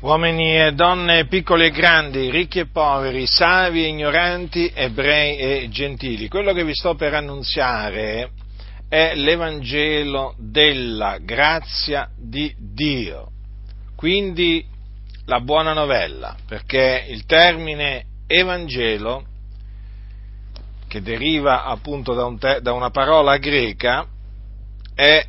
[0.00, 6.28] uomini e donne, piccoli e grandi, ricchi e poveri, savi e ignoranti, ebrei e gentili.
[6.28, 8.30] Quello che vi sto per annunziare
[8.88, 13.30] è l'Evangelo della grazia di Dio,
[13.94, 14.64] quindi
[15.26, 19.24] la buona novella, perché il termine Evangelo,
[20.88, 24.06] che deriva appunto da, un te- da una parola greca,
[24.94, 25.24] è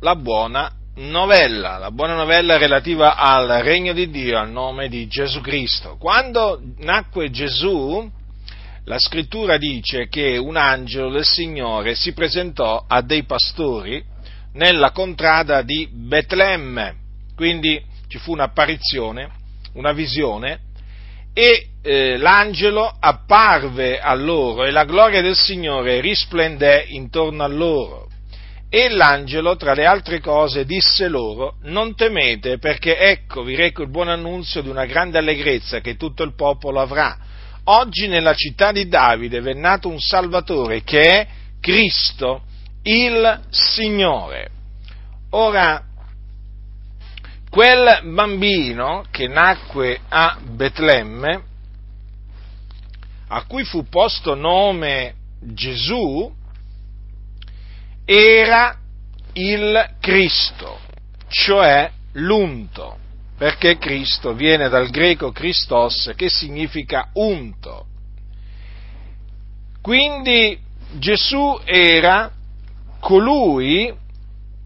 [0.00, 5.40] la buona novella, la buona novella relativa al regno di Dio, al nome di Gesù
[5.40, 5.96] Cristo.
[5.98, 8.10] Quando nacque Gesù,
[8.84, 14.04] la scrittura dice che un angelo del Signore si presentò a dei pastori
[14.54, 16.96] nella contrada di Betlemme,
[17.34, 19.30] quindi ci fu un'apparizione,
[19.74, 20.60] una visione,
[21.32, 28.10] e eh, l'angelo apparve a loro e la gloria del Signore risplendé intorno a loro
[28.74, 33.90] e l'angelo, tra le altre cose, disse loro, non temete, perché ecco vi reco il
[33.90, 37.18] buon annunzio di una grande allegrezza che tutto il popolo avrà.
[37.64, 41.28] Oggi nella città di Davide è nato un Salvatore che è
[41.60, 42.44] Cristo,
[42.84, 44.48] il Signore.
[45.32, 45.84] Ora,
[47.50, 51.42] quel bambino che nacque a Betlemme,
[53.28, 56.40] a cui fu posto nome Gesù,
[58.04, 58.76] era
[59.34, 60.78] il Cristo,
[61.28, 62.98] cioè l'unto,
[63.36, 67.86] perché Cristo viene dal greco Christos che significa unto.
[69.80, 70.58] Quindi
[70.92, 72.30] Gesù era
[73.00, 73.92] colui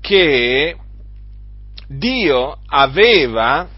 [0.00, 0.76] che
[1.86, 3.68] Dio aveva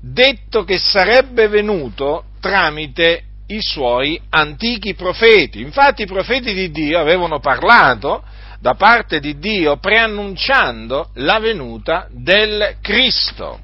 [0.00, 5.60] detto che sarebbe venuto tramite i suoi antichi profeti.
[5.60, 8.24] Infatti i profeti di Dio avevano parlato
[8.60, 13.60] da parte di Dio preannunciando la venuta del Cristo.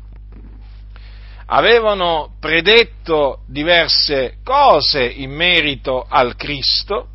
[1.47, 7.09] Avevano predetto diverse cose in merito al Cristo,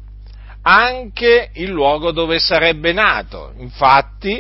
[0.61, 3.53] anche il luogo dove sarebbe nato.
[3.57, 4.39] Infatti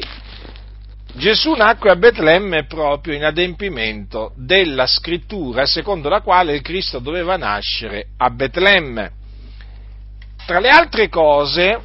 [1.17, 7.37] Gesù nacque a Betlemme proprio in adempimento della scrittura secondo la quale il Cristo doveva
[7.37, 9.11] nascere a Betlemme.
[10.45, 11.81] Tra le altre cose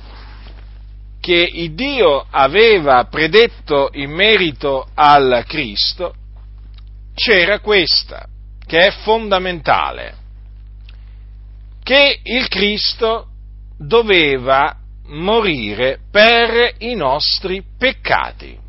[1.18, 6.14] che il Dio aveva predetto in merito al Cristo,
[7.14, 8.26] c'era questa,
[8.66, 10.14] che è fondamentale,
[11.82, 13.28] che il Cristo
[13.78, 14.76] doveva
[15.06, 18.61] morire per i nostri peccati.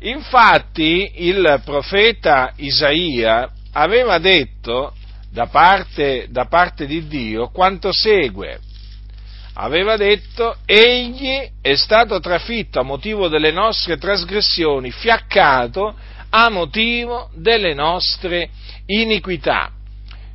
[0.00, 4.94] Infatti il profeta Isaia aveva detto
[5.30, 8.60] da parte, da parte di Dio quanto segue.
[9.54, 15.94] Aveva detto, egli è stato trafitto a motivo delle nostre trasgressioni, fiaccato
[16.28, 18.50] a motivo delle nostre
[18.86, 19.70] iniquità.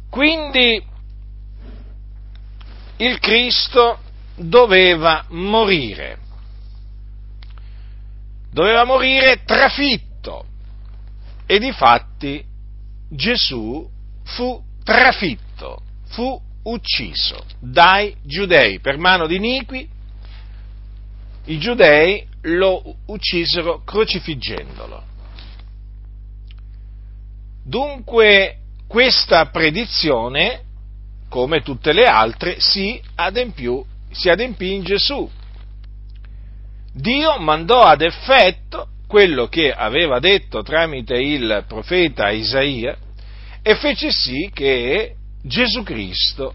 [0.10, 0.84] Quindi
[2.98, 4.00] il Cristo
[4.36, 6.18] doveva morire
[8.52, 10.46] doveva morire trafitto.
[11.46, 12.44] E difatti
[13.10, 13.90] Gesù
[14.24, 19.90] fu trafitto, fu ucciso dai giudei per mano di Iniqui.
[21.46, 25.04] I giudei lo uccisero crocifiggendolo.
[27.64, 28.58] Dunque
[28.88, 30.64] questa predizione,
[31.30, 33.68] come tutte le altre, si adempì,
[34.12, 35.30] si adempì in Gesù
[36.94, 42.98] Dio mandò ad effetto quello che aveva detto tramite il profeta Isaia
[43.62, 46.54] e fece sì che Gesù Cristo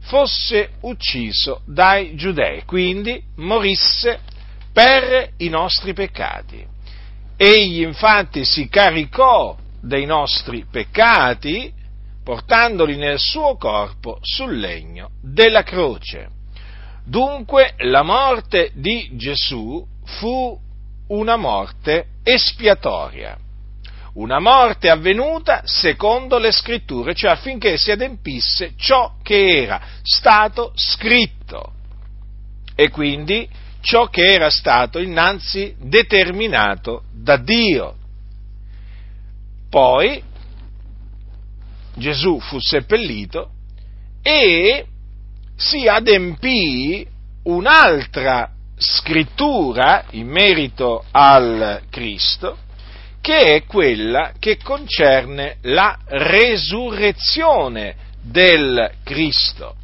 [0.00, 4.20] fosse ucciso dai giudei, quindi morisse
[4.72, 6.64] per i nostri peccati.
[7.36, 11.72] Egli infatti si caricò dei nostri peccati
[12.22, 16.28] portandoli nel suo corpo sul legno della croce.
[17.06, 20.58] Dunque la morte di Gesù fu
[21.08, 23.36] una morte espiatoria,
[24.14, 31.72] una morte avvenuta secondo le scritture, cioè affinché si adempisse ciò che era stato scritto
[32.74, 33.48] e quindi
[33.82, 37.96] ciò che era stato innanzi determinato da Dio.
[39.68, 40.22] Poi
[41.96, 43.50] Gesù fu seppellito
[44.22, 44.86] e
[45.56, 47.06] si adempì
[47.44, 52.58] un'altra scrittura in merito al Cristo,
[53.20, 59.76] che è quella che concerne la resurrezione del Cristo.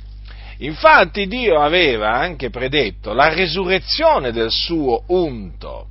[0.58, 5.86] Infatti Dio aveva anche predetto la resurrezione del suo unto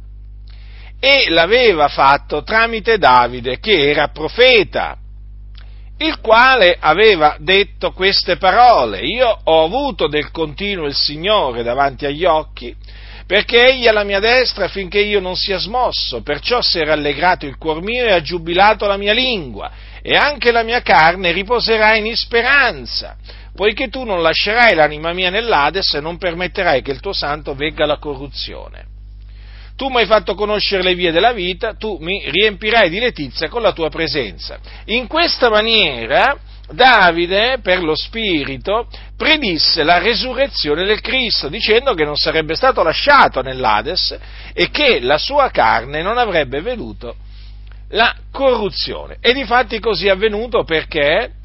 [1.00, 4.98] e l'aveva fatto tramite Davide, che era profeta,
[6.00, 9.01] il quale aveva detto queste parole.
[9.01, 12.75] Io ho avuto del continuo il Signore davanti agli occhi,
[13.25, 17.46] perché egli è alla mia destra affinché io non sia smosso, perciò si è rallegrato
[17.46, 21.96] il cuor mio e ha giubilato la mia lingua, e anche la mia carne riposerà
[21.96, 23.18] in speranza,
[23.54, 27.86] poiché tu non lascerai l'anima mia nell'Ades e non permetterai che il tuo santo vegga
[27.86, 28.98] la corruzione.
[29.80, 33.62] Tu mi hai fatto conoscere le vie della vita, tu mi riempirai di letizia con
[33.62, 34.60] la tua presenza.
[34.88, 36.38] In questa maniera
[36.70, 43.42] Davide, per lo Spirito, predisse la resurrezione del Cristo, dicendo che non sarebbe stato lasciato
[43.42, 44.20] nell'Ades
[44.52, 47.16] e che la sua carne non avrebbe veduto
[47.92, 49.16] la corruzione.
[49.22, 51.36] E difatti così è avvenuto perché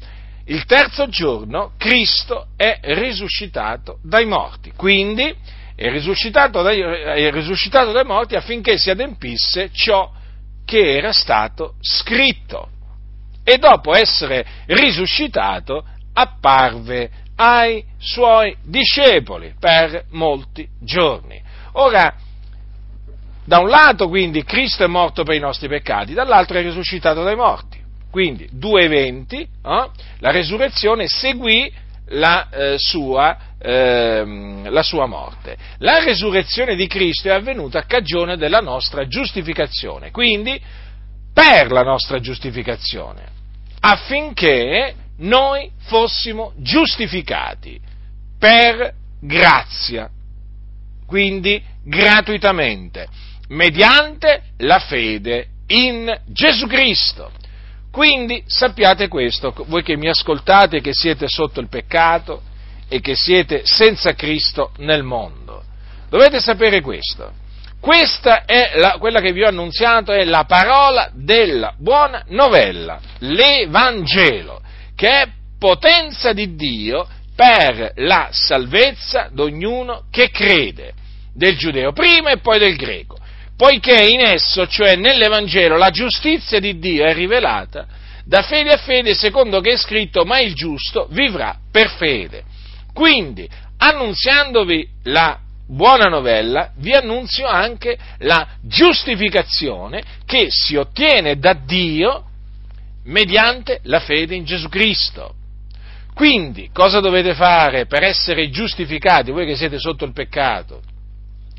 [0.47, 4.73] il terzo giorno Cristo è risuscitato dai morti.
[4.75, 5.33] Quindi
[5.75, 10.11] è risuscitato dai, è risuscitato dai morti affinché si adempisse ciò
[10.63, 12.69] che era stato scritto.
[13.43, 21.41] E dopo essere risuscitato apparve ai suoi discepoli per molti giorni.
[21.73, 22.15] Ora,
[23.43, 27.35] da un lato quindi Cristo è morto per i nostri peccati, dall'altro è risuscitato dai
[27.35, 27.83] morti.
[28.09, 29.89] Quindi due eventi, eh?
[30.19, 31.71] la resurrezione seguì
[32.09, 35.57] la, eh, sua, eh, la sua morte.
[35.79, 40.59] La resurrezione di Cristo è avvenuta a cagione della nostra giustificazione, quindi
[41.33, 43.23] per la nostra giustificazione,
[43.79, 47.79] affinché noi fossimo giustificati
[48.37, 50.09] per grazia,
[51.05, 53.07] quindi gratuitamente
[53.49, 57.31] mediante la fede in Gesù Cristo.
[57.95, 62.41] Quindi sappiate questo, voi che mi ascoltate, che siete sotto il peccato
[62.89, 65.63] e che siete senza Cristo nel mondo.
[66.09, 67.31] Dovete sapere questo.
[67.79, 74.59] Questa è la, quella che vi ho annunziato, è la parola della buona novella, l'Evangelo,
[74.93, 75.27] che è
[75.57, 80.91] potenza di Dio per la salvezza di ognuno che crede,
[81.33, 83.15] del giudeo prima e poi del greco
[83.57, 87.87] poiché in esso, cioè nell'Evangelo, la giustizia di Dio è rivelata,
[88.25, 92.43] da fede a fede, secondo che è scritto, ma il giusto vivrà per fede.
[92.93, 93.47] Quindi,
[93.77, 102.23] annunziandovi la buona novella, vi annunzio anche la giustificazione che si ottiene da Dio
[103.05, 105.35] mediante la fede in Gesù Cristo.
[106.13, 110.81] Quindi, cosa dovete fare per essere giustificati, voi che siete sotto il peccato?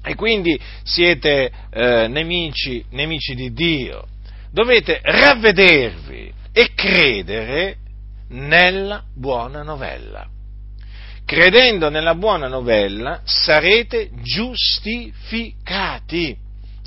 [0.06, 4.06] E quindi siete eh, nemici, nemici di Dio.
[4.52, 7.78] Dovete ravvedervi e credere
[8.28, 10.28] nella buona novella.
[11.24, 16.36] Credendo nella buona novella sarete giustificati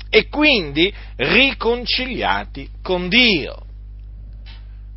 [0.08, 3.66] e quindi riconciliati con Dio.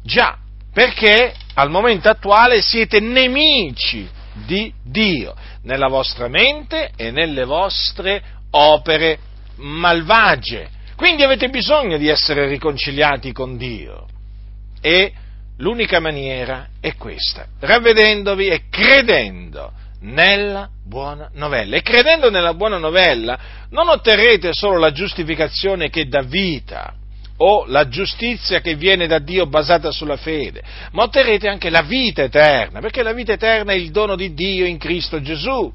[0.01, 0.37] Già,
[0.71, 4.07] perché al momento attuale siete nemici
[4.45, 8.21] di Dio, nella vostra mente e nelle vostre
[8.51, 9.19] opere
[9.57, 10.69] malvagie.
[10.95, 14.07] Quindi avete bisogno di essere riconciliati con Dio.
[14.81, 15.13] E
[15.57, 19.71] l'unica maniera è questa, ravvedendovi e credendo
[20.01, 21.77] nella buona novella.
[21.77, 23.39] E credendo nella buona novella
[23.69, 26.93] non otterrete solo la giustificazione che dà vita,
[27.37, 30.61] o la giustizia che viene da Dio basata sulla fede,
[30.91, 34.65] ma otterrete anche la vita eterna, perché la vita eterna è il dono di Dio
[34.65, 35.71] in Cristo Gesù.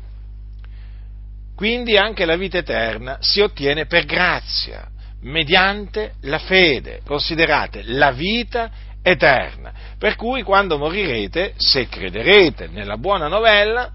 [1.56, 4.88] Quindi anche la vita eterna si ottiene per grazia,
[5.22, 7.00] mediante la fede.
[7.04, 8.70] Considerate la vita
[9.02, 9.72] eterna.
[9.98, 13.90] Per cui quando morirete, se crederete nella buona novella,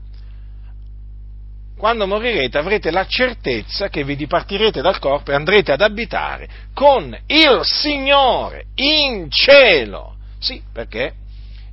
[1.78, 7.18] quando morirete avrete la certezza che vi dipartirete dal corpo e andrete ad abitare con
[7.28, 10.16] il Signore in cielo.
[10.40, 11.14] Sì, perché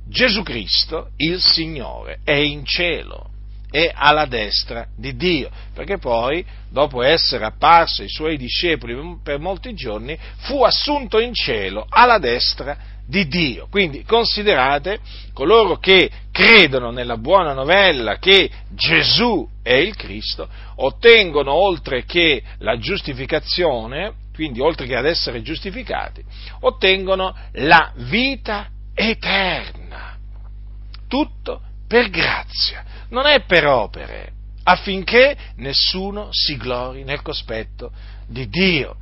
[0.07, 3.31] Gesù Cristo, il Signore, è in cielo
[3.71, 8.93] è alla destra di Dio, perché poi, dopo essere apparso ai suoi discepoli
[9.23, 12.77] per molti giorni, fu assunto in cielo alla destra
[13.11, 13.67] di Dio.
[13.69, 14.99] Quindi considerate
[15.33, 22.77] coloro che credono nella buona novella che Gesù è il Cristo, ottengono oltre che la
[22.79, 26.23] giustificazione, quindi oltre che ad essere giustificati,
[26.61, 30.15] ottengono la vita eterna.
[31.09, 34.31] Tutto per grazia non è per opere,
[34.63, 37.91] affinché nessuno si glori nel cospetto
[38.25, 38.95] di Dio.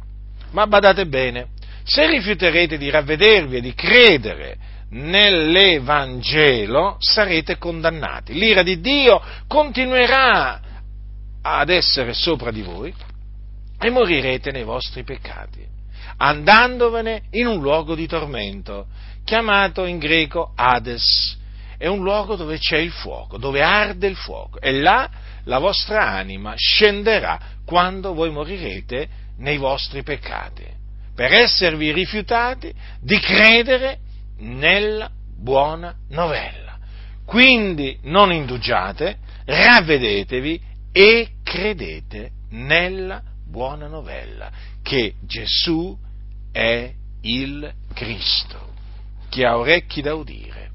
[0.52, 1.50] Ma badate bene,
[1.90, 4.58] se rifiuterete di ravvedervi e di credere
[4.92, 8.34] nell'Evangelo, sarete condannati.
[8.34, 10.62] L'ira di Dio continuerà
[11.42, 12.94] ad essere sopra di voi
[13.80, 15.66] e morirete nei vostri peccati,
[16.18, 18.86] andandovene in un luogo di tormento,
[19.26, 21.40] chiamato in greco Hades.
[21.76, 25.10] È un luogo dove c'è il fuoco, dove arde il fuoco, e là
[25.46, 30.78] la vostra anima scenderà quando voi morirete nei vostri peccati,
[31.20, 33.98] per esservi rifiutati di credere
[34.38, 36.78] nella buona novella.
[37.26, 40.62] Quindi non indugiate, ravvedetevi
[40.94, 44.50] e credete nella buona novella,
[44.82, 45.94] che Gesù
[46.54, 46.90] è
[47.24, 48.70] il Cristo.
[49.28, 50.70] Chi ha orecchi da udire,